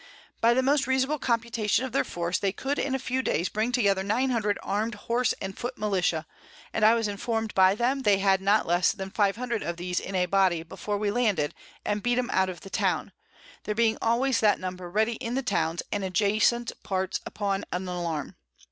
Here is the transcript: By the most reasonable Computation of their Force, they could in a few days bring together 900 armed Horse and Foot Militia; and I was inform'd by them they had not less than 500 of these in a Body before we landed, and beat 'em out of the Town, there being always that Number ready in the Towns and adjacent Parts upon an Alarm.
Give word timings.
By 0.41 0.55
the 0.55 0.63
most 0.63 0.87
reasonable 0.87 1.19
Computation 1.19 1.85
of 1.85 1.91
their 1.91 2.03
Force, 2.03 2.39
they 2.39 2.51
could 2.51 2.79
in 2.79 2.95
a 2.95 2.97
few 2.97 3.21
days 3.21 3.49
bring 3.49 3.71
together 3.71 4.01
900 4.01 4.57
armed 4.63 4.95
Horse 4.95 5.33
and 5.39 5.55
Foot 5.55 5.77
Militia; 5.77 6.25
and 6.73 6.83
I 6.83 6.95
was 6.95 7.07
inform'd 7.07 7.53
by 7.53 7.75
them 7.75 7.99
they 8.01 8.17
had 8.17 8.41
not 8.41 8.65
less 8.65 8.93
than 8.93 9.11
500 9.11 9.61
of 9.61 9.77
these 9.77 9.99
in 9.99 10.15
a 10.15 10.25
Body 10.25 10.63
before 10.63 10.97
we 10.97 11.11
landed, 11.11 11.53
and 11.85 12.01
beat 12.01 12.17
'em 12.17 12.31
out 12.33 12.49
of 12.49 12.61
the 12.61 12.71
Town, 12.71 13.11
there 13.65 13.75
being 13.75 13.99
always 14.01 14.39
that 14.39 14.59
Number 14.59 14.89
ready 14.89 15.17
in 15.17 15.35
the 15.35 15.43
Towns 15.43 15.83
and 15.91 16.03
adjacent 16.03 16.71
Parts 16.81 17.19
upon 17.27 17.63
an 17.71 17.87
Alarm. 17.87 18.35